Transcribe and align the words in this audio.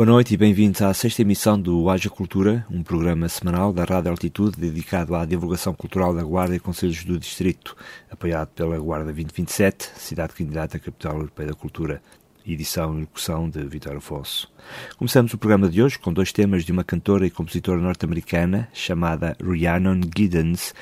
Boa 0.00 0.06
noite 0.06 0.32
e 0.32 0.36
bem-vindos 0.38 0.80
à 0.80 0.94
sexta 0.94 1.20
emissão 1.20 1.60
do 1.60 1.90
Haja 1.90 2.08
Cultura, 2.08 2.64
um 2.70 2.82
programa 2.82 3.28
semanal 3.28 3.70
da 3.70 3.84
Rádio 3.84 4.10
Altitude 4.10 4.58
dedicado 4.58 5.14
à 5.14 5.26
divulgação 5.26 5.74
cultural 5.74 6.14
da 6.14 6.22
Guarda 6.22 6.56
e 6.56 6.58
Conselhos 6.58 7.04
do 7.04 7.18
Distrito, 7.18 7.76
apoiado 8.10 8.48
pela 8.48 8.78
Guarda 8.78 9.12
2027, 9.12 9.90
cidade 9.96 10.32
candidata 10.32 10.78
à 10.78 10.80
Capital 10.80 11.16
Europeia 11.16 11.50
da 11.50 11.54
Cultura, 11.54 12.02
edição 12.46 12.96
e 12.96 13.00
locução 13.02 13.50
de 13.50 13.62
Vitor 13.64 13.94
Afonso. 13.94 14.50
Começamos 14.96 15.34
o 15.34 15.38
programa 15.38 15.68
de 15.68 15.82
hoje 15.82 15.98
com 15.98 16.14
dois 16.14 16.32
temas 16.32 16.64
de 16.64 16.72
uma 16.72 16.82
cantora 16.82 17.26
e 17.26 17.30
compositora 17.30 17.78
norte-americana 17.78 18.70
chamada 18.72 19.36
Rhiannon 19.38 20.00
Giddens, 20.16 20.72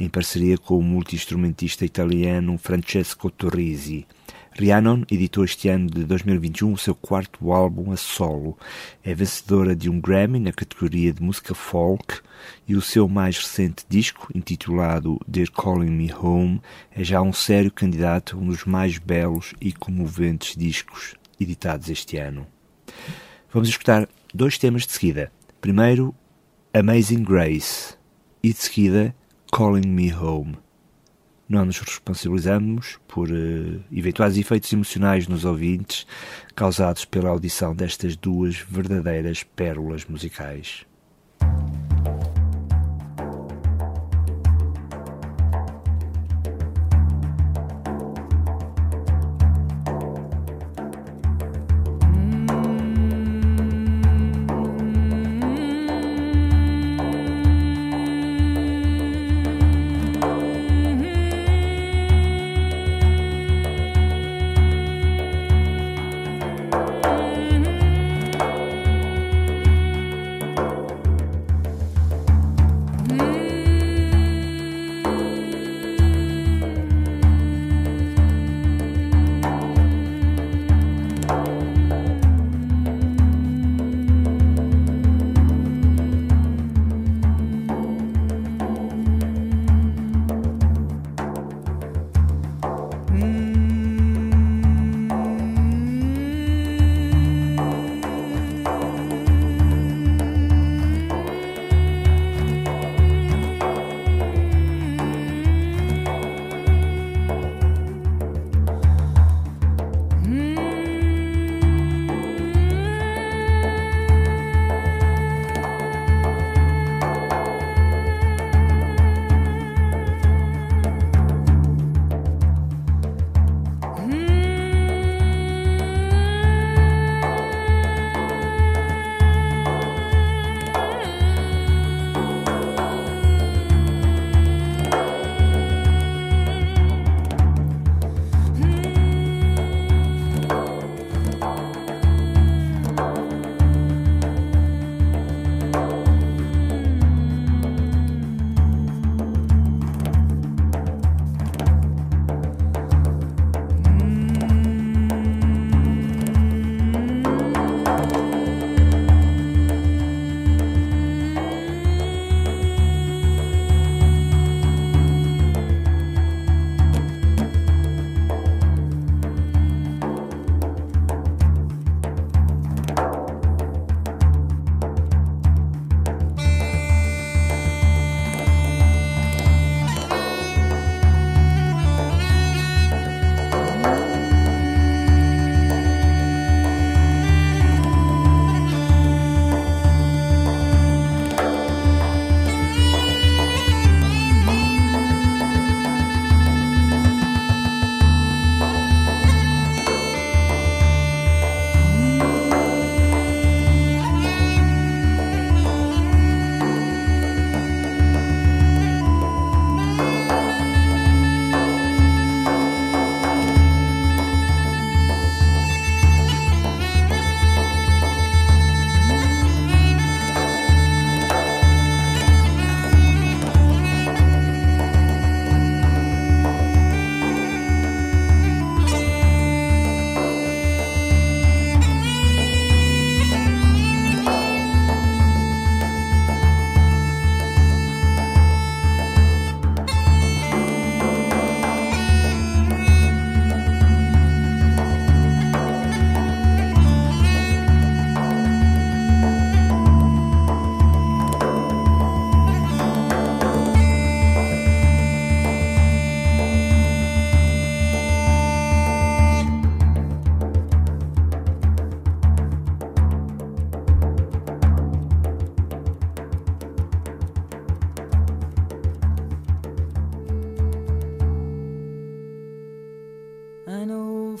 em 0.00 0.08
parceria 0.08 0.56
com 0.56 0.78
o 0.78 0.82
multi-instrumentista 0.82 1.84
italiano 1.84 2.56
Francesco 2.56 3.30
Torrisi. 3.30 4.06
Rhiannon 4.58 5.02
editou 5.10 5.44
este 5.44 5.68
ano 5.68 5.88
de 5.88 6.04
2021 6.04 6.74
o 6.74 6.78
seu 6.78 6.94
quarto 6.94 7.52
álbum 7.52 7.90
a 7.90 7.96
solo. 7.96 8.56
É 9.02 9.14
vencedora 9.14 9.74
de 9.74 9.88
um 9.88 9.98
Grammy 9.98 10.38
na 10.38 10.52
categoria 10.52 11.12
de 11.12 11.22
música 11.22 11.54
folk 11.54 12.20
e 12.68 12.76
o 12.76 12.82
seu 12.82 13.08
mais 13.08 13.38
recente 13.38 13.84
disco, 13.88 14.28
intitulado 14.34 15.18
They're 15.30 15.50
Calling 15.50 15.90
Me 15.90 16.12
Home, 16.12 16.60
é 16.94 17.02
já 17.02 17.22
um 17.22 17.32
sério 17.32 17.70
candidato 17.70 18.36
a 18.36 18.40
um 18.40 18.46
dos 18.46 18.64
mais 18.64 18.98
belos 18.98 19.54
e 19.60 19.72
comoventes 19.72 20.54
discos 20.54 21.14
editados 21.40 21.88
este 21.88 22.18
ano. 22.18 22.46
Vamos 23.52 23.68
escutar 23.68 24.08
dois 24.34 24.58
temas 24.58 24.86
de 24.86 24.92
seguida. 24.92 25.32
Primeiro, 25.60 26.14
Amazing 26.74 27.24
Grace 27.24 27.94
e 28.42 28.52
de 28.52 28.58
seguida 28.58 29.14
Calling 29.50 29.88
Me 29.88 30.12
Home. 30.14 30.56
Não 31.52 31.66
nos 31.66 31.78
responsabilizamos 31.80 32.98
por 33.06 33.28
uh, 33.30 33.84
eventuais 33.92 34.38
efeitos 34.38 34.72
emocionais 34.72 35.28
nos 35.28 35.44
ouvintes 35.44 36.06
causados 36.56 37.04
pela 37.04 37.28
audição 37.28 37.76
destas 37.76 38.16
duas 38.16 38.56
verdadeiras 38.56 39.42
pérolas 39.42 40.06
musicais. 40.06 40.86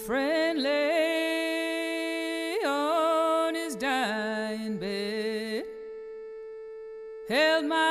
friend 0.06 0.60
lay 0.60 2.56
on 2.66 3.54
his 3.54 3.76
dying 3.76 4.76
bed, 4.76 5.64
held 7.28 7.64
my 7.66 7.81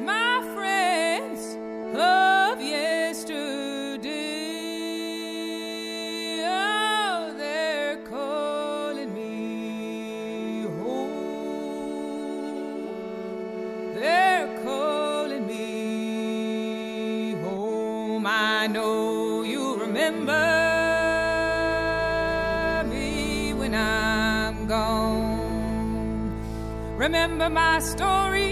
my 0.00 0.40
friends 0.54 1.56
of 1.94 2.60
yesterday. 2.60 4.00
Oh, 6.44 7.34
they're 7.36 7.96
calling 8.08 9.12
me 9.14 10.62
home. 10.78 11.54
They're 13.94 14.48
calling 14.64 15.46
me 15.46 17.32
home. 17.42 18.26
I 18.26 18.66
know 18.68 19.42
you 19.42 19.76
remember 19.76 20.44
me 22.88 23.52
when 23.54 23.74
I'm 23.74 24.66
gone. 24.66 26.32
Remember 26.96 27.48
my 27.50 27.78
stories, 27.80 28.51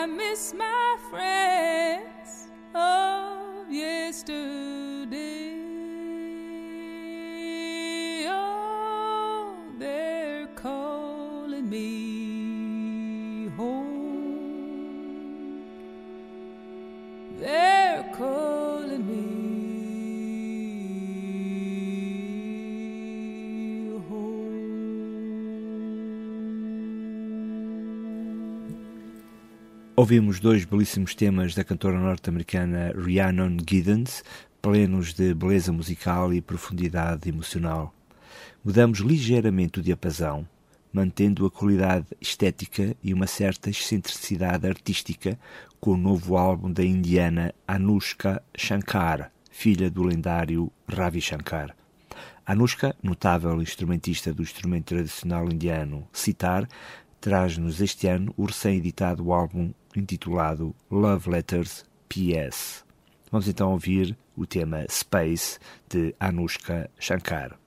I 0.00 0.06
miss 0.06 0.54
my 0.54 0.96
friends 1.10 1.59
Ouvimos 30.10 30.40
dois 30.40 30.64
belíssimos 30.64 31.14
temas 31.14 31.54
da 31.54 31.62
cantora 31.62 31.96
norte-americana 31.96 32.92
Rhiannon 32.96 33.58
Giddens, 33.64 34.24
plenos 34.60 35.14
de 35.14 35.32
beleza 35.32 35.72
musical 35.72 36.34
e 36.34 36.40
profundidade 36.40 37.28
emocional. 37.28 37.94
Mudamos 38.64 38.98
ligeiramente 38.98 39.78
o 39.78 39.82
diapasão, 39.82 40.44
mantendo 40.92 41.46
a 41.46 41.50
qualidade 41.50 42.06
estética 42.20 42.96
e 43.00 43.14
uma 43.14 43.28
certa 43.28 43.70
excentricidade 43.70 44.66
artística 44.66 45.38
com 45.78 45.92
o 45.92 45.96
novo 45.96 46.36
álbum 46.36 46.72
da 46.72 46.84
indiana 46.84 47.54
Anushka 47.68 48.42
Shankar, 48.52 49.30
filha 49.48 49.88
do 49.88 50.02
lendário 50.02 50.72
Ravi 50.88 51.20
Shankar. 51.20 51.72
Anushka, 52.44 52.96
notável 53.00 53.62
instrumentista 53.62 54.34
do 54.34 54.42
instrumento 54.42 54.86
tradicional 54.86 55.44
indiano 55.44 56.04
sitar, 56.12 56.66
traz-nos 57.20 57.80
este 57.80 58.08
ano 58.08 58.34
o 58.36 58.46
recém-editado 58.46 59.32
álbum 59.32 59.72
intitulado 59.94 60.74
Love 60.90 61.30
Letters 61.30 61.84
PS. 62.08 62.84
Vamos 63.30 63.46
então 63.46 63.72
ouvir 63.72 64.16
o 64.36 64.46
tema 64.46 64.84
Space 64.88 65.58
de 65.88 66.14
Anushka 66.18 66.90
Shankar. 66.98 67.59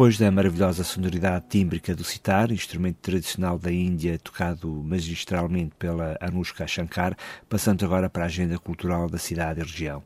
Depois 0.00 0.16
da 0.16 0.30
maravilhosa 0.30 0.82
sonoridade 0.82 1.44
tímbrica 1.50 1.94
do 1.94 2.02
sitar, 2.02 2.50
instrumento 2.50 2.96
tradicional 3.02 3.58
da 3.58 3.70
Índia 3.70 4.18
tocado 4.18 4.66
magistralmente 4.82 5.74
pela 5.78 6.16
Anushka 6.22 6.66
Shankar, 6.66 7.14
passando 7.50 7.84
agora 7.84 8.08
para 8.08 8.22
a 8.22 8.26
agenda 8.26 8.58
cultural 8.58 9.10
da 9.10 9.18
cidade 9.18 9.60
e 9.60 9.62
região. 9.62 10.02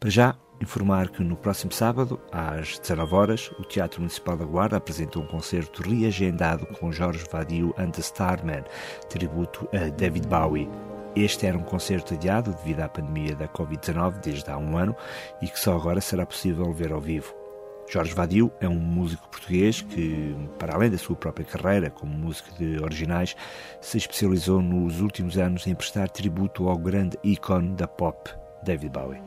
Para 0.00 0.10
já, 0.10 0.36
informar 0.60 1.10
que 1.10 1.22
no 1.22 1.36
próximo 1.36 1.70
sábado, 1.70 2.20
às 2.32 2.80
19 2.80 3.14
horas, 3.14 3.50
o 3.56 3.62
Teatro 3.62 4.00
Municipal 4.00 4.36
da 4.36 4.44
Guarda 4.44 4.78
apresenta 4.78 5.20
um 5.20 5.26
concerto 5.28 5.80
reagendado 5.80 6.66
com 6.66 6.90
Jorge 6.90 7.24
Vadio 7.30 7.72
and 7.78 7.90
the 7.90 8.00
Starman, 8.00 8.64
tributo 9.08 9.68
a 9.72 9.90
David 9.90 10.26
Bowie. 10.26 10.68
Este 11.14 11.46
era 11.46 11.56
um 11.56 11.62
concerto 11.62 12.14
adiado 12.14 12.52
devido 12.52 12.80
à 12.80 12.88
pandemia 12.88 13.36
da 13.36 13.46
Covid-19 13.46 14.18
desde 14.18 14.50
há 14.50 14.58
um 14.58 14.76
ano 14.76 14.96
e 15.40 15.46
que 15.46 15.60
só 15.60 15.76
agora 15.76 16.00
será 16.00 16.26
possível 16.26 16.72
ver 16.72 16.90
ao 16.90 17.00
vivo. 17.00 17.45
Jorge 17.88 18.14
Vadio 18.14 18.52
é 18.60 18.68
um 18.68 18.80
músico 18.80 19.28
português 19.28 19.80
que, 19.80 20.34
para 20.58 20.74
além 20.74 20.90
da 20.90 20.98
sua 20.98 21.14
própria 21.14 21.46
carreira 21.46 21.88
como 21.88 22.12
músico 22.12 22.52
de 22.58 22.82
originais, 22.82 23.36
se 23.80 23.96
especializou 23.96 24.60
nos 24.60 25.00
últimos 25.00 25.38
anos 25.38 25.66
em 25.66 25.74
prestar 25.74 26.08
tributo 26.10 26.68
ao 26.68 26.76
grande 26.76 27.16
ícone 27.22 27.74
da 27.74 27.86
pop, 27.86 28.28
David 28.64 28.90
Bowie. 28.90 29.22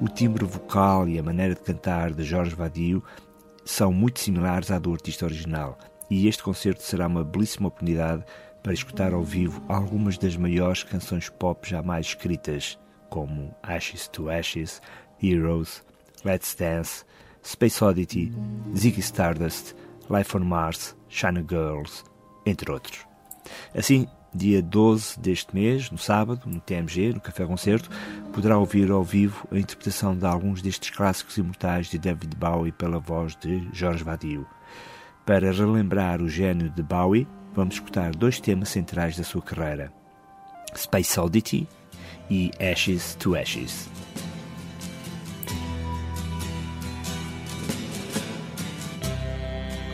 O 0.00 0.08
timbre 0.08 0.44
vocal 0.44 1.08
e 1.08 1.18
a 1.18 1.22
maneira 1.22 1.54
de 1.54 1.62
cantar 1.62 2.12
de 2.12 2.22
Jorge 2.22 2.54
Vadio 2.54 3.02
são 3.64 3.92
muito 3.92 4.20
similares 4.20 4.70
à 4.70 4.78
do 4.78 4.92
artista 4.92 5.24
original, 5.24 5.78
e 6.10 6.28
este 6.28 6.42
concerto 6.42 6.82
será 6.82 7.06
uma 7.06 7.24
belíssima 7.24 7.68
oportunidade 7.68 8.24
para 8.62 8.74
escutar 8.74 9.14
ao 9.14 9.22
vivo 9.22 9.64
algumas 9.68 10.18
das 10.18 10.36
maiores 10.36 10.82
canções 10.82 11.30
pop 11.30 11.66
jamais 11.68 12.08
escritas, 12.08 12.78
como 13.08 13.54
Ashes 13.62 14.06
to 14.08 14.28
Ashes, 14.28 14.82
Heroes, 15.22 15.82
Let's 16.24 16.54
Dance, 16.54 17.04
Space 17.42 17.82
Oddity, 17.84 18.32
Ziggy 18.74 19.00
Stardust, 19.00 19.74
Life 20.08 20.36
on 20.36 20.40
Mars, 20.40 20.96
China 21.08 21.44
Girls, 21.46 22.04
entre 22.46 22.70
outros. 22.70 23.00
Assim, 23.74 24.06
dia 24.34 24.62
12 24.62 25.18
deste 25.20 25.54
mês, 25.54 25.90
no 25.90 25.98
sábado, 25.98 26.42
no 26.46 26.60
TMG, 26.60 27.12
no 27.12 27.20
Café 27.20 27.44
Concerto, 27.44 27.90
poderá 28.32 28.56
ouvir 28.56 28.90
ao 28.90 29.02
vivo 29.02 29.46
a 29.50 29.58
interpretação 29.58 30.16
de 30.16 30.24
alguns 30.24 30.62
destes 30.62 30.90
clássicos 30.90 31.36
imortais 31.36 31.88
de 31.88 31.98
David 31.98 32.34
Bowie 32.36 32.72
pela 32.72 32.98
voz 32.98 33.36
de 33.36 33.68
Jorge 33.72 34.04
Vadio. 34.04 34.46
Para 35.26 35.52
relembrar 35.52 36.22
o 36.22 36.28
gênio 36.28 36.70
de 36.70 36.82
Bowie, 36.82 37.28
vamos 37.54 37.74
escutar 37.74 38.14
dois 38.14 38.40
temas 38.40 38.70
centrais 38.70 39.16
da 39.16 39.24
sua 39.24 39.42
carreira: 39.42 39.92
Space 40.74 41.18
Oddity 41.20 41.68
e 42.30 42.50
Ashes 42.58 43.14
to 43.16 43.36
Ashes. 43.36 43.88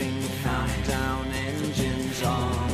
Commencing 0.00 0.42
countdown 0.42 1.26
engines 1.26 2.22
on. 2.22 2.70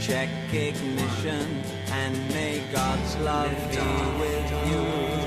Check 0.00 0.28
ignition 0.52 1.62
and 1.92 2.28
may 2.30 2.62
God's 2.72 3.16
love 3.18 3.50
be 3.70 4.20
with 4.20 4.68
you. 4.70 5.17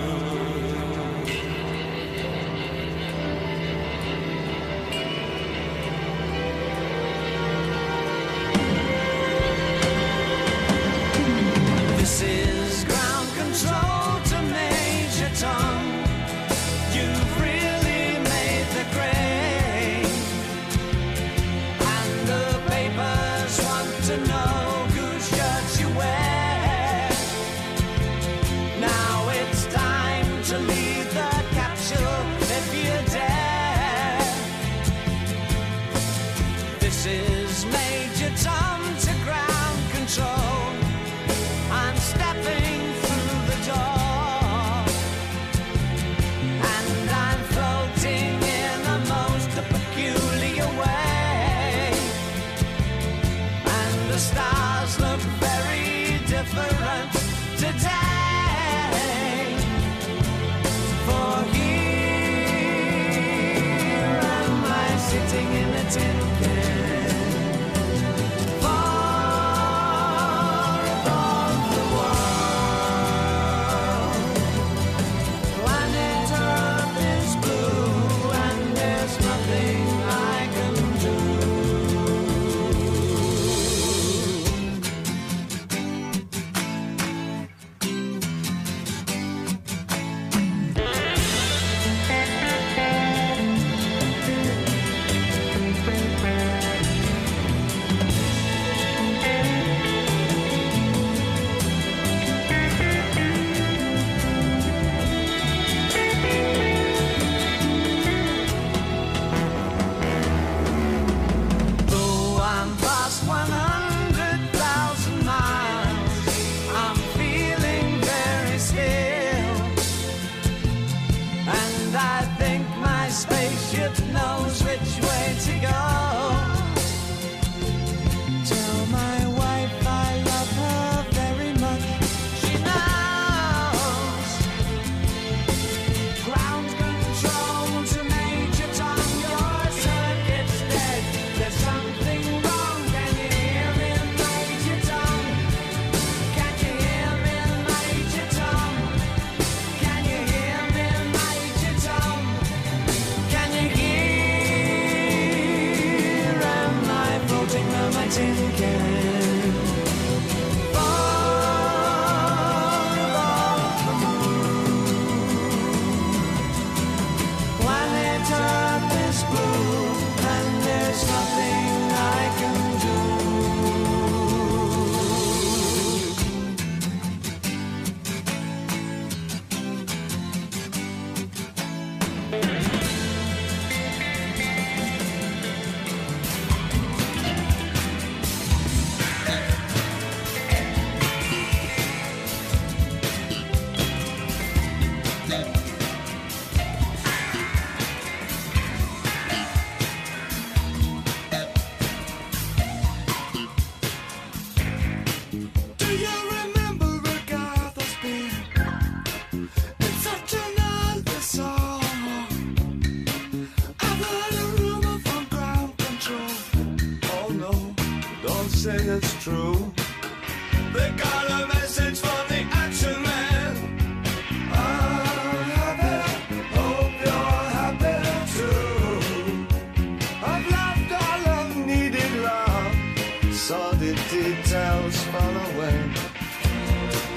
Saw 233.72 233.78
the 233.78 233.94
details 234.10 234.98
fall 235.12 235.36
away. 235.48 235.80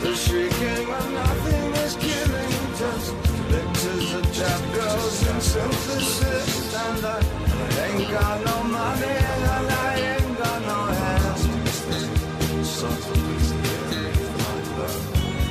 The 0.00 0.14
shrieking 0.14 0.86
when 0.88 1.14
nothing 1.14 1.72
is 1.84 1.94
killing, 1.96 2.52
just 2.78 3.14
pictures 3.50 4.14
of 4.14 4.24
chap 4.32 4.60
girls 4.74 5.26
and 5.26 5.42
synthesis. 5.42 6.74
And 6.74 7.06
I 7.06 7.08
ain't 7.86 8.10
got 8.10 8.44
no 8.44 8.62
money 8.64 9.16
and 9.32 9.44
I 9.50 9.94
ain't 10.12 10.38
got 10.38 10.60
no 10.62 10.78
hands. 11.02 11.42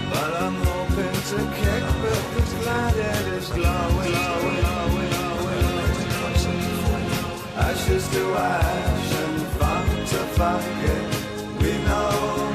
But 0.10 0.32
I'm 0.44 0.58
hoping 0.70 1.20
to 1.32 1.39
kick 1.60 1.86
with 2.04 2.26
this 2.36 2.52
light 2.66 2.98
it 2.98 3.28
is 3.39 3.48
glowing, 3.50 4.13
glowing. 4.62 5.12
Ashes 7.56 8.08
to 8.10 8.24
ash 8.36 8.93
we 10.44 11.72
know. 11.86 12.53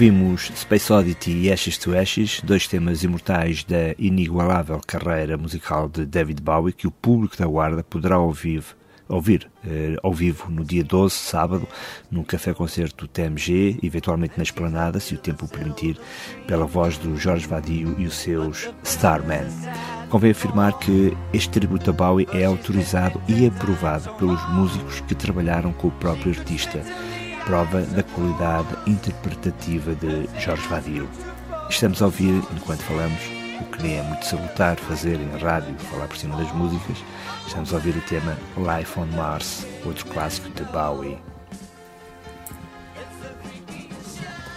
Ouvimos 0.00 0.50
Space 0.56 0.90
Oddity 0.90 1.30
e 1.30 1.52
Ashes 1.52 1.76
to 1.76 1.94
Ashes, 1.94 2.40
dois 2.42 2.66
temas 2.66 3.04
imortais 3.04 3.62
da 3.64 3.94
inigualável 3.98 4.80
carreira 4.86 5.36
musical 5.36 5.90
de 5.90 6.06
David 6.06 6.40
Bowie, 6.40 6.72
que 6.72 6.86
o 6.86 6.90
público 6.90 7.36
da 7.36 7.44
Guarda 7.44 7.84
poderá 7.84 8.18
ouvir, 8.18 8.64
ouvir 9.06 9.46
eh, 9.62 9.96
ao 10.02 10.10
vivo 10.14 10.50
no 10.50 10.64
dia 10.64 10.82
12, 10.82 11.14
sábado, 11.14 11.68
no 12.10 12.24
Café 12.24 12.54
Concerto 12.54 13.06
TMG, 13.06 13.78
eventualmente 13.82 14.38
na 14.38 14.42
Esplanada, 14.42 14.98
se 14.98 15.14
o 15.14 15.18
tempo 15.18 15.44
o 15.44 15.48
permitir, 15.48 15.98
pela 16.46 16.64
voz 16.64 16.96
do 16.96 17.14
Jorge 17.18 17.46
Vadio 17.46 17.94
e 17.98 18.06
os 18.06 18.14
seus 18.14 18.70
Starman. 18.82 19.44
Convém 20.08 20.30
afirmar 20.30 20.78
que 20.78 21.14
este 21.30 21.50
tributo 21.50 21.90
a 21.90 21.92
Bowie 21.92 22.26
é 22.32 22.46
autorizado 22.46 23.20
e 23.28 23.46
aprovado 23.46 24.08
pelos 24.14 24.42
músicos 24.48 25.02
que 25.02 25.14
trabalharam 25.14 25.74
com 25.74 25.88
o 25.88 25.92
próprio 25.92 26.32
artista, 26.32 26.82
prova 27.50 27.80
da 27.82 28.04
qualidade 28.04 28.68
interpretativa 28.86 29.92
de 29.96 30.28
Jorge 30.38 30.68
Vadio. 30.68 31.10
Estamos 31.68 32.00
a 32.00 32.04
ouvir, 32.04 32.40
enquanto 32.54 32.78
falamos, 32.82 33.20
o 33.60 33.64
que 33.64 33.82
nem 33.82 33.98
é 33.98 34.02
muito 34.04 34.24
salutar 34.24 34.76
fazer 34.76 35.18
em 35.18 35.36
rádio, 35.36 35.74
falar 35.90 36.06
por 36.06 36.16
cima 36.16 36.36
das 36.36 36.52
músicas, 36.52 36.98
estamos 37.44 37.72
a 37.72 37.76
ouvir 37.76 37.96
o 37.96 38.00
tema 38.02 38.38
Life 38.56 38.96
on 39.00 39.06
Mars, 39.06 39.66
outro 39.84 40.06
clássico 40.06 40.48
de 40.50 40.62
Bowie. 40.66 41.18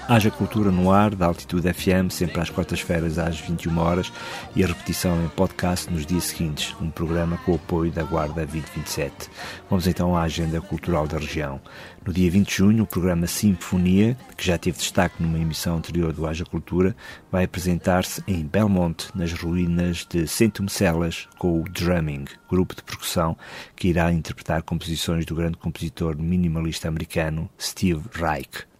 Haja 0.08 0.30
Cultura 0.30 0.70
no 0.70 0.92
ar, 0.92 1.16
da 1.16 1.28
Altitude 1.28 1.74
FM, 1.74 2.12
sempre 2.12 2.42
às 2.42 2.50
quartas-feiras 2.50 3.18
às 3.18 3.40
21 3.40 3.80
horas 3.80 4.12
e 4.54 4.64
a 4.64 4.68
repetição 4.68 5.24
em 5.24 5.30
podcast 5.30 5.92
nos 5.92 6.06
dias 6.06 6.26
seguintes, 6.26 6.76
um 6.82 6.92
programa 6.92 7.38
com 7.38 7.54
o 7.54 7.56
apoio 7.56 7.90
da 7.90 8.04
Guarda 8.04 8.46
2027. 8.46 9.30
Vamos 9.70 9.88
então 9.88 10.16
à 10.16 10.24
agenda 10.24 10.60
cultural 10.60 11.08
da 11.08 11.18
região. 11.18 11.62
No 12.06 12.12
dia 12.12 12.30
20 12.30 12.48
de 12.50 12.56
junho, 12.56 12.84
o 12.84 12.88
programa 12.88 13.26
Sinfonia, 13.28 14.18
que 14.36 14.46
já 14.46 14.58
teve 14.58 14.78
destaque 14.78 15.24
numa 15.24 15.39
emissão 15.39 15.78
anterior 15.78 16.12
do 16.12 16.28
Haja 16.28 16.44
Cultura, 16.44 16.94
vai 17.32 17.46
apresentar-se 17.46 18.22
em 18.28 18.46
Belmonte, 18.46 19.08
nas 19.16 19.32
ruínas 19.32 20.06
de 20.06 20.28
Centumcelas, 20.28 21.30
com 21.38 21.62
o 21.62 21.63
Drumming, 21.63 22.26
grupo 22.50 22.76
de 22.76 22.84
percussão 22.84 23.38
que 23.74 23.88
irá 23.88 24.12
interpretar 24.12 24.63
composições 24.63 25.26
do 25.26 25.34
grande 25.34 25.58
compositor 25.58 26.18
minimalista 26.18 26.89
americano 26.89 27.50
Steve 27.58 28.04
Reich. 28.12 28.73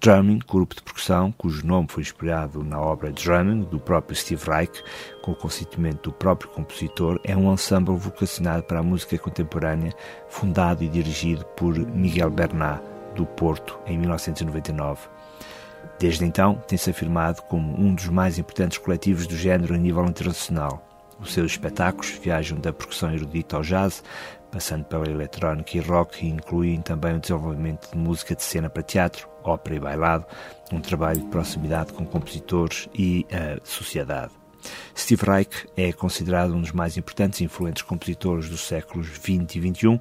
Drumming, 0.00 0.40
grupo 0.46 0.74
de 0.74 0.82
percussão, 0.82 1.32
cujo 1.32 1.66
nome 1.66 1.88
foi 1.88 2.02
inspirado 2.02 2.62
na 2.62 2.78
obra 2.80 3.10
Drumming, 3.10 3.62
do 3.62 3.80
próprio 3.80 4.16
Steve 4.16 4.44
Reich, 4.44 4.82
com 5.22 5.32
o 5.32 5.36
consentimento 5.36 6.10
do 6.10 6.12
próprio 6.12 6.50
compositor, 6.50 7.18
é 7.24 7.36
um 7.36 7.52
ensemble 7.52 7.96
vocacionado 7.96 8.64
para 8.64 8.80
a 8.80 8.82
música 8.82 9.16
contemporânea, 9.16 9.94
fundado 10.28 10.84
e 10.84 10.88
dirigido 10.88 11.44
por 11.56 11.78
Miguel 11.78 12.30
Bernat, 12.30 12.82
do 13.14 13.24
Porto, 13.24 13.78
em 13.86 13.96
1999. 13.96 15.08
Desde 15.98 16.24
então, 16.24 16.56
tem-se 16.66 16.90
afirmado 16.90 17.42
como 17.42 17.78
um 17.80 17.94
dos 17.94 18.08
mais 18.08 18.38
importantes 18.38 18.78
coletivos 18.78 19.26
do 19.26 19.36
género 19.36 19.74
a 19.74 19.78
nível 19.78 20.04
internacional. 20.04 20.86
Os 21.20 21.32
seus 21.32 21.52
espetáculos 21.52 22.10
viajam 22.22 22.58
da 22.58 22.72
percussão 22.72 23.12
erudita 23.12 23.56
ao 23.56 23.62
jazz, 23.62 24.02
passando 24.50 24.84
pela 24.84 25.08
eletrónica 25.08 25.76
e 25.76 25.80
rock, 25.80 26.24
e 26.24 26.28
incluem 26.28 26.80
também 26.80 27.16
o 27.16 27.20
desenvolvimento 27.20 27.90
de 27.90 27.96
música 27.96 28.34
de 28.34 28.42
cena 28.42 28.68
para 28.68 28.82
teatro, 28.82 29.28
ópera 29.44 29.76
e 29.76 29.80
bailado, 29.80 30.26
um 30.72 30.80
trabalho 30.80 31.20
de 31.20 31.26
proximidade 31.26 31.92
com 31.92 32.04
compositores 32.04 32.88
e 32.94 33.26
a 33.30 33.64
sociedade. 33.64 34.43
Steve 34.96 35.22
Reich 35.24 35.66
é 35.76 35.92
considerado 35.92 36.54
um 36.54 36.60
dos 36.60 36.72
mais 36.72 36.96
importantes 36.96 37.40
e 37.40 37.44
influentes 37.44 37.82
compositores 37.82 38.48
dos 38.48 38.60
séculos 38.60 39.08
XX 39.08 39.56
e 39.56 39.74
XXI 39.74 40.00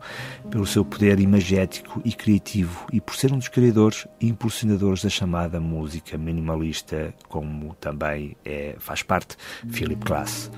pelo 0.50 0.66
seu 0.66 0.86
poder 0.86 1.20
imagético 1.20 2.02
e 2.06 2.14
criativo 2.14 2.86
e 2.92 3.02
por 3.02 3.16
ser 3.16 3.34
um 3.34 3.38
dos 3.38 3.48
criadores 3.48 4.08
e 4.20 4.28
impulsionadores 4.28 5.04
da 5.04 5.10
chamada 5.10 5.60
música 5.60 6.18
minimalista, 6.18 7.14
como 7.28 7.74
também 7.76 8.36
é, 8.46 8.76
faz 8.80 9.04
parte 9.04 9.36
Philip 9.70 10.04
Glass. 10.06 10.52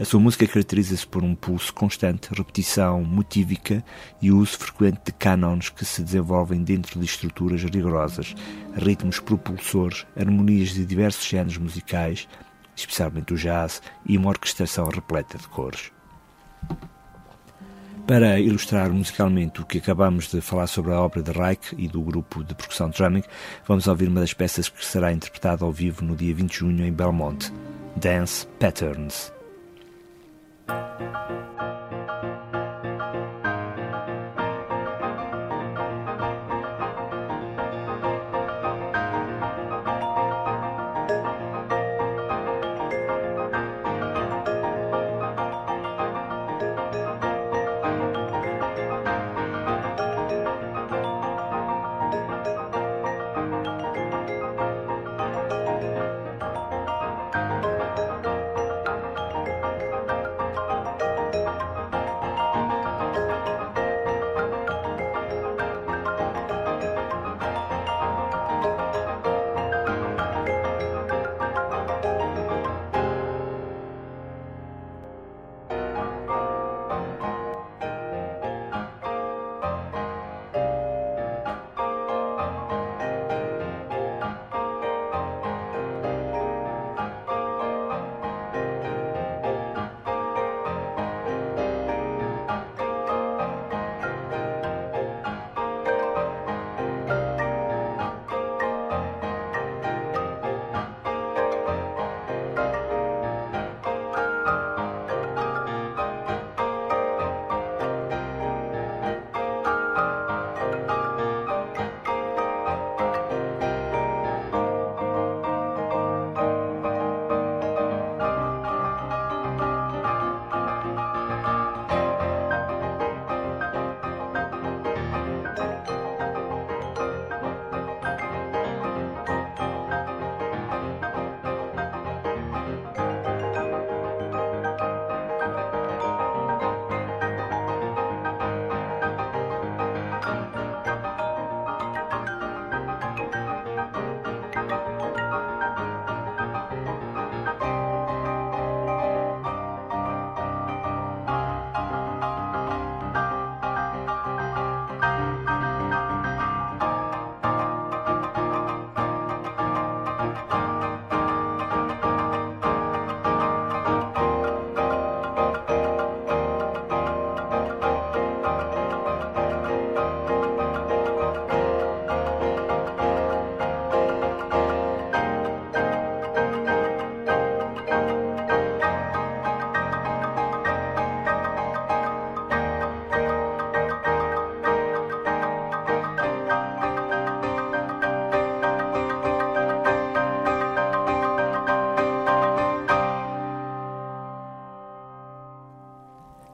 A 0.00 0.04
sua 0.04 0.18
música 0.18 0.46
caracteriza-se 0.46 1.06
por 1.06 1.22
um 1.22 1.34
pulso 1.34 1.72
constante, 1.74 2.30
repetição 2.34 3.04
motívica 3.04 3.84
e 4.20 4.32
uso 4.32 4.58
frequente 4.58 5.00
de 5.04 5.12
cânones 5.12 5.68
que 5.68 5.84
se 5.84 6.02
desenvolvem 6.02 6.62
dentro 6.62 6.98
de 6.98 7.04
estruturas 7.04 7.62
rigorosas, 7.62 8.34
ritmos 8.74 9.20
propulsores, 9.20 10.06
harmonias 10.16 10.70
de 10.70 10.84
diversos 10.84 11.24
géneros 11.24 11.58
musicais, 11.58 12.26
especialmente 12.76 13.34
o 13.34 13.36
jazz, 13.36 13.82
e 14.06 14.16
uma 14.16 14.28
orquestração 14.28 14.88
repleta 14.88 15.38
de 15.38 15.48
cores. 15.48 15.92
Para 18.06 18.40
ilustrar 18.40 18.90
musicalmente 18.90 19.60
o 19.60 19.64
que 19.64 19.78
acabamos 19.78 20.28
de 20.28 20.40
falar 20.40 20.66
sobre 20.66 20.92
a 20.92 21.00
obra 21.00 21.22
de 21.22 21.30
Reich 21.30 21.72
e 21.78 21.86
do 21.86 22.02
grupo 22.02 22.42
de 22.42 22.54
percussão 22.54 22.90
drumming, 22.90 23.22
vamos 23.66 23.86
ouvir 23.86 24.08
uma 24.08 24.20
das 24.20 24.34
peças 24.34 24.68
que 24.68 24.84
será 24.84 25.12
interpretada 25.12 25.64
ao 25.64 25.72
vivo 25.72 26.04
no 26.04 26.16
dia 26.16 26.34
20 26.34 26.50
de 26.50 26.58
junho 26.58 26.84
em 26.84 26.92
Belmont, 26.92 27.52
Dance 27.96 28.46
Patterns. 28.58 29.32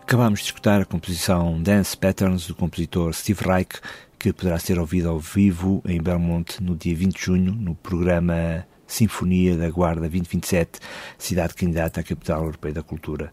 Acabamos 0.08 0.40
de 0.40 0.46
escutar 0.46 0.80
a 0.80 0.86
composição 0.86 1.60
Dance 1.60 1.94
Patterns 1.94 2.46
do 2.46 2.54
compositor 2.54 3.12
Steve 3.12 3.44
Reich, 3.44 3.78
que 4.18 4.32
poderá 4.32 4.58
ser 4.58 4.78
ouvida 4.78 5.10
ao 5.10 5.18
vivo 5.18 5.82
em 5.86 6.00
Belmont 6.00 6.62
no 6.62 6.74
dia 6.74 6.96
20 6.96 7.14
de 7.14 7.22
junho, 7.22 7.52
no 7.52 7.74
programa 7.74 8.66
Sinfonia 8.86 9.54
da 9.54 9.68
Guarda 9.68 10.00
2027, 10.00 10.80
cidade 11.18 11.52
candidata 11.52 12.00
à 12.00 12.02
Capital 12.02 12.44
Europeia 12.44 12.72
da 12.72 12.82
Cultura. 12.82 13.30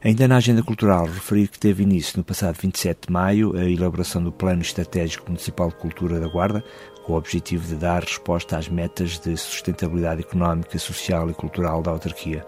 Ainda 0.00 0.28
na 0.28 0.36
agenda 0.36 0.62
cultural, 0.62 1.06
referir 1.06 1.48
que 1.48 1.58
teve 1.58 1.82
início 1.82 2.16
no 2.16 2.22
passado 2.22 2.56
27 2.56 3.08
de 3.08 3.12
maio 3.12 3.56
a 3.56 3.64
elaboração 3.64 4.22
do 4.22 4.30
Plano 4.30 4.62
Estratégico 4.62 5.26
Municipal 5.26 5.70
de 5.70 5.74
Cultura 5.74 6.20
da 6.20 6.28
Guarda, 6.28 6.62
com 7.04 7.14
o 7.14 7.16
objetivo 7.16 7.66
de 7.66 7.74
dar 7.74 8.04
resposta 8.04 8.56
às 8.56 8.68
metas 8.68 9.18
de 9.18 9.36
sustentabilidade 9.36 10.20
económica, 10.20 10.78
social 10.78 11.28
e 11.28 11.34
cultural 11.34 11.82
da 11.82 11.90
autarquia. 11.90 12.46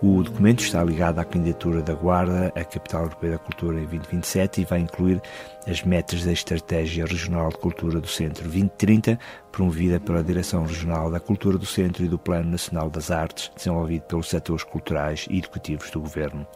O 0.00 0.22
documento 0.22 0.62
está 0.62 0.84
ligado 0.84 1.18
à 1.18 1.24
candidatura 1.24 1.82
da 1.82 1.92
Guarda 1.92 2.52
à 2.54 2.64
Capital 2.64 3.02
Europeia 3.02 3.32
da 3.32 3.38
Cultura 3.38 3.78
em 3.78 3.84
2027 3.84 4.60
e 4.60 4.64
vai 4.64 4.78
incluir 4.78 5.20
as 5.66 5.82
metas 5.82 6.24
da 6.24 6.30
Estratégia 6.30 7.04
Regional 7.04 7.48
de 7.48 7.58
Cultura 7.58 8.00
do 8.00 8.06
Centro 8.06 8.44
2030, 8.44 9.18
promovida 9.50 9.98
pela 9.98 10.22
Direção 10.22 10.64
Regional 10.64 11.10
da 11.10 11.18
Cultura 11.18 11.58
do 11.58 11.66
Centro 11.66 12.04
e 12.04 12.08
do 12.08 12.16
Plano 12.16 12.48
Nacional 12.48 12.88
das 12.88 13.10
Artes, 13.10 13.50
desenvolvido 13.56 14.02
pelos 14.02 14.28
setores 14.28 14.62
culturais 14.62 15.26
e 15.28 15.38
educativos 15.38 15.90
do 15.90 16.00
Governo. 16.00 16.46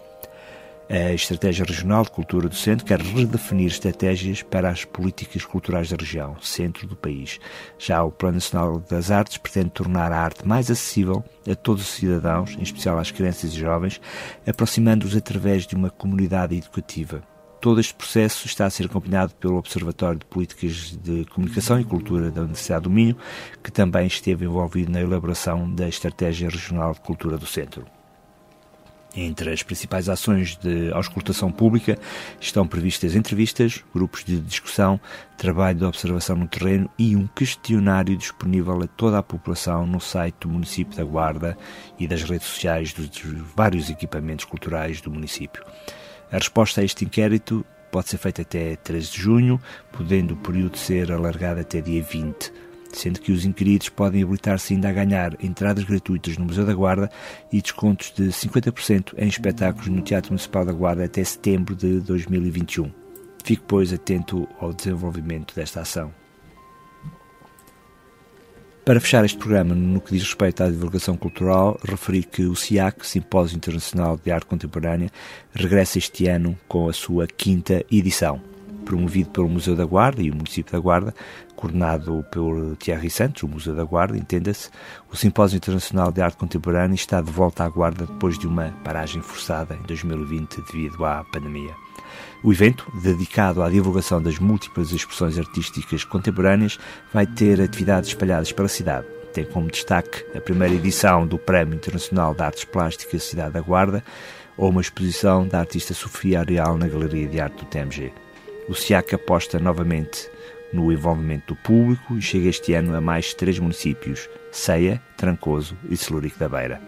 A 0.92 1.14
Estratégia 1.14 1.64
Regional 1.64 2.02
de 2.02 2.10
Cultura 2.10 2.50
do 2.50 2.54
Centro 2.54 2.84
quer 2.84 3.00
redefinir 3.00 3.68
estratégias 3.68 4.42
para 4.42 4.68
as 4.68 4.84
políticas 4.84 5.42
culturais 5.42 5.88
da 5.88 5.96
região, 5.96 6.36
centro 6.42 6.86
do 6.86 6.94
país. 6.94 7.40
Já 7.78 8.04
o 8.04 8.12
Plano 8.12 8.34
Nacional 8.34 8.78
das 8.78 9.10
Artes 9.10 9.38
pretende 9.38 9.70
tornar 9.70 10.12
a 10.12 10.20
arte 10.20 10.46
mais 10.46 10.70
acessível 10.70 11.24
a 11.50 11.54
todos 11.54 11.84
os 11.84 11.94
cidadãos, 11.94 12.54
em 12.58 12.62
especial 12.62 12.98
às 12.98 13.10
crianças 13.10 13.54
e 13.54 13.58
jovens, 13.58 14.02
aproximando-os 14.46 15.16
através 15.16 15.66
de 15.66 15.74
uma 15.74 15.88
comunidade 15.88 16.54
educativa. 16.54 17.22
Todo 17.58 17.80
este 17.80 17.94
processo 17.94 18.46
está 18.46 18.66
a 18.66 18.70
ser 18.70 18.84
acompanhado 18.84 19.32
pelo 19.36 19.56
Observatório 19.56 20.18
de 20.18 20.26
Políticas 20.26 20.98
de 21.02 21.24
Comunicação 21.24 21.80
e 21.80 21.84
Cultura 21.84 22.30
da 22.30 22.42
Universidade 22.42 22.82
do 22.82 22.90
Minho, 22.90 23.16
que 23.64 23.72
também 23.72 24.06
esteve 24.06 24.44
envolvido 24.44 24.92
na 24.92 25.00
elaboração 25.00 25.74
da 25.74 25.88
Estratégia 25.88 26.50
Regional 26.50 26.92
de 26.92 27.00
Cultura 27.00 27.38
do 27.38 27.46
Centro. 27.46 27.86
Entre 29.14 29.52
as 29.52 29.62
principais 29.62 30.08
ações 30.08 30.56
de 30.56 30.90
auscultação 30.92 31.52
pública 31.52 31.98
estão 32.40 32.66
previstas 32.66 33.14
entrevistas, 33.14 33.84
grupos 33.94 34.24
de 34.24 34.40
discussão, 34.40 34.98
trabalho 35.36 35.78
de 35.78 35.84
observação 35.84 36.34
no 36.34 36.48
terreno 36.48 36.88
e 36.98 37.14
um 37.14 37.26
questionário 37.26 38.16
disponível 38.16 38.82
a 38.82 38.86
toda 38.86 39.18
a 39.18 39.22
população 39.22 39.86
no 39.86 40.00
site 40.00 40.36
do 40.40 40.48
município 40.48 40.96
da 40.96 41.04
Guarda 41.04 41.58
e 41.98 42.08
das 42.08 42.22
redes 42.22 42.46
sociais 42.46 42.94
dos 42.94 43.10
vários 43.54 43.90
equipamentos 43.90 44.46
culturais 44.46 45.02
do 45.02 45.10
município. 45.10 45.62
A 46.30 46.38
resposta 46.38 46.80
a 46.80 46.84
este 46.84 47.04
inquérito 47.04 47.66
pode 47.90 48.08
ser 48.08 48.16
feita 48.16 48.40
até 48.40 48.76
13 48.76 49.12
de 49.12 49.20
junho, 49.20 49.60
podendo 49.92 50.32
o 50.32 50.38
período 50.38 50.78
ser 50.78 51.12
alargado 51.12 51.60
até 51.60 51.82
dia 51.82 52.02
20 52.02 52.71
sendo 52.98 53.20
que 53.20 53.32
os 53.32 53.44
inquiridos 53.44 53.88
podem 53.88 54.22
habilitar-se 54.22 54.74
ainda 54.74 54.88
a 54.88 54.92
ganhar 54.92 55.36
entradas 55.42 55.84
gratuitas 55.84 56.36
no 56.36 56.44
Museu 56.44 56.64
da 56.64 56.74
Guarda 56.74 57.10
e 57.52 57.60
descontos 57.60 58.12
de 58.14 58.24
50% 58.24 59.14
em 59.16 59.28
espetáculos 59.28 59.88
no 59.88 60.02
Teatro 60.02 60.32
Municipal 60.32 60.64
da 60.64 60.72
Guarda 60.72 61.04
até 61.04 61.22
setembro 61.24 61.74
de 61.74 62.00
2021. 62.00 62.90
Fique, 63.44 63.62
pois, 63.66 63.92
atento 63.92 64.48
ao 64.60 64.72
desenvolvimento 64.72 65.54
desta 65.54 65.80
ação. 65.80 66.12
Para 68.84 68.98
fechar 68.98 69.24
este 69.24 69.38
programa, 69.38 69.74
no 69.74 70.00
que 70.00 70.12
diz 70.12 70.24
respeito 70.24 70.62
à 70.62 70.68
divulgação 70.68 71.16
cultural, 71.16 71.78
referi 71.84 72.24
que 72.24 72.42
o 72.44 72.56
SIAC, 72.56 73.06
Simpósio 73.06 73.56
Internacional 73.56 74.18
de 74.22 74.30
Arte 74.32 74.46
Contemporânea, 74.46 75.10
regressa 75.54 75.98
este 75.98 76.26
ano 76.26 76.58
com 76.66 76.88
a 76.88 76.92
sua 76.92 77.26
quinta 77.28 77.84
edição 77.90 78.40
promovido 78.82 79.30
pelo 79.30 79.48
Museu 79.48 79.74
da 79.74 79.84
Guarda 79.84 80.22
e 80.22 80.30
o 80.30 80.34
município 80.34 80.72
da 80.72 80.78
Guarda, 80.78 81.14
coordenado 81.62 82.26
pelo 82.28 82.74
Thierry 82.74 83.08
Santos, 83.08 83.44
o 83.44 83.48
Museu 83.48 83.76
da 83.76 83.84
Guarda, 83.84 84.18
entenda-se, 84.18 84.68
o 85.08 85.16
Simpósio 85.16 85.58
Internacional 85.58 86.10
de 86.10 86.20
Arte 86.20 86.36
Contemporânea 86.36 86.96
está 86.96 87.20
de 87.20 87.30
volta 87.30 87.62
à 87.62 87.68
Guarda 87.68 88.04
depois 88.04 88.36
de 88.36 88.48
uma 88.48 88.74
paragem 88.82 89.22
forçada 89.22 89.76
em 89.76 89.82
2020 89.86 90.60
devido 90.62 91.04
à 91.04 91.22
pandemia. 91.22 91.72
O 92.42 92.52
evento, 92.52 92.90
dedicado 93.00 93.62
à 93.62 93.70
divulgação 93.70 94.20
das 94.20 94.40
múltiplas 94.40 94.90
expressões 94.90 95.38
artísticas 95.38 96.02
contemporâneas, 96.02 96.80
vai 97.14 97.28
ter 97.28 97.60
atividades 97.60 98.10
espalhadas 98.10 98.50
pela 98.50 98.66
cidade. 98.66 99.06
Tem 99.32 99.44
como 99.44 99.70
destaque 99.70 100.26
a 100.36 100.40
primeira 100.40 100.74
edição 100.74 101.24
do 101.24 101.38
Prémio 101.38 101.76
Internacional 101.76 102.34
de 102.34 102.42
Artes 102.42 102.64
Plásticas 102.64 103.22
Cidade 103.22 103.52
da 103.52 103.60
Guarda 103.60 104.02
ou 104.56 104.68
uma 104.68 104.80
exposição 104.80 105.46
da 105.46 105.60
artista 105.60 105.94
Sofia 105.94 106.40
Areal 106.40 106.76
na 106.76 106.88
Galeria 106.88 107.28
de 107.28 107.40
Arte 107.40 107.58
do 107.58 107.66
TMG. 107.66 108.12
O 108.68 108.74
SIAC 108.74 109.14
aposta 109.14 109.60
novamente 109.60 110.28
no 110.72 110.92
envolvimento 110.92 111.54
do 111.54 111.60
público 111.60 112.16
e 112.16 112.22
chega 112.22 112.48
este 112.48 112.72
ano 112.74 112.96
a 112.96 113.00
mais 113.00 113.34
três 113.34 113.58
municípios: 113.58 114.28
Ceia, 114.50 115.02
Trancoso 115.16 115.76
e 115.88 115.96
Celurico 115.96 116.38
da 116.38 116.48
Beira. 116.48 116.80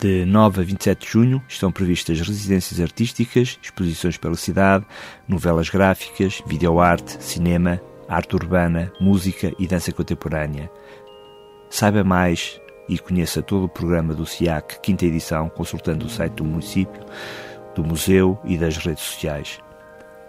De 0.00 0.24
9 0.24 0.62
a 0.62 0.64
27 0.64 1.04
de 1.04 1.12
junho 1.12 1.44
estão 1.46 1.70
previstas 1.70 2.18
residências 2.20 2.80
artísticas, 2.80 3.58
exposições 3.62 4.16
pela 4.16 4.34
cidade, 4.34 4.86
novelas 5.28 5.68
gráficas, 5.68 6.42
videoarte, 6.46 7.22
cinema, 7.22 7.78
arte 8.08 8.34
urbana, 8.34 8.90
música 8.98 9.52
e 9.58 9.66
dança 9.66 9.92
contemporânea. 9.92 10.70
Saiba 11.68 12.02
mais 12.02 12.58
e 12.88 12.98
conheça 12.98 13.42
todo 13.42 13.64
o 13.64 13.68
programa 13.68 14.14
do 14.14 14.24
SIAC, 14.24 14.80
quinta 14.80 15.04
edição, 15.04 15.50
consultando 15.50 16.06
o 16.06 16.08
site 16.08 16.32
do 16.32 16.44
município, 16.44 17.04
do 17.74 17.84
museu 17.84 18.40
e 18.44 18.56
das 18.56 18.78
redes 18.78 19.04
sociais. 19.04 19.60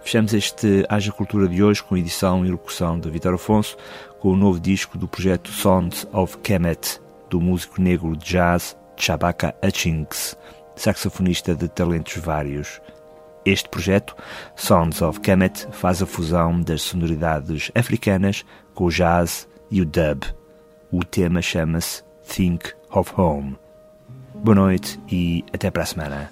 Fechamos 0.04 0.34
este 0.34 0.86
Haja 0.90 1.12
Cultura 1.12 1.48
de 1.48 1.64
hoje 1.64 1.84
com 1.84 1.96
edição 1.96 2.46
e 2.46 2.50
locução 2.50 3.00
de 3.00 3.10
Vitor 3.10 3.36
Afonso, 3.36 3.78
com 4.20 4.30
o 4.30 4.36
novo 4.36 4.60
disco 4.60 4.98
do 4.98 5.08
projeto 5.08 5.52
Sounds 5.52 6.08
of 6.12 6.38
Kemet, 6.40 7.00
do 7.30 7.40
músico 7.40 7.82
negro 7.82 8.18
de 8.18 8.26
jazz 8.26 8.76
Chabaka 8.98 9.56
Hutchings, 9.64 10.36
saxofonista 10.76 11.56
de 11.56 11.68
talentos 11.70 12.18
vários. 12.18 12.82
Este 13.46 13.70
projeto, 13.70 14.16
Sounds 14.56 15.02
of 15.02 15.20
Kemet, 15.20 15.68
faz 15.72 16.02
a 16.02 16.06
fusão 16.06 16.60
das 16.62 16.82
sonoridades 16.82 17.72
africanas 17.74 18.44
com 18.74 18.86
o 18.86 18.92
jazz 18.92 19.48
e 19.70 19.82
o 19.82 19.86
dub. 19.86 20.26
O 20.92 21.06
tema 21.06 21.42
chama-se 21.42 22.04
Think 22.28 22.74
of 22.92 23.14
Home. 23.16 23.58
Boa 24.36 24.56
noite 24.56 25.00
e 25.10 25.46
até 25.54 25.72
para 25.72 25.84
a 25.84 25.86
semana. 25.86 26.32